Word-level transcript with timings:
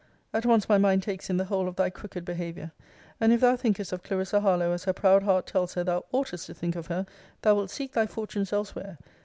At 0.33 0.47
once 0.47 0.67
my 0.67 0.79
mind 0.79 1.03
takes 1.03 1.29
in 1.29 1.37
the 1.37 1.45
whole 1.45 1.67
of 1.67 1.75
thy 1.75 1.91
crooked 1.91 2.25
behaviour; 2.25 2.71
and 3.19 3.31
if 3.31 3.39
thou 3.41 3.55
thinkest 3.55 3.93
of 3.93 4.01
Clarissa 4.01 4.39
Harlowe 4.41 4.71
as 4.71 4.85
her 4.85 4.93
proud 4.93 5.21
heart 5.21 5.45
tells 5.45 5.75
her 5.75 5.83
thou 5.83 6.05
oughtest 6.11 6.47
to 6.47 6.55
think 6.55 6.75
of 6.75 6.87
her, 6.87 7.05
thou 7.43 7.53
wilt 7.53 7.69
seek 7.69 7.91
thy 7.93 8.07
fortunes 8.07 8.51
elsewhere. 8.51 8.97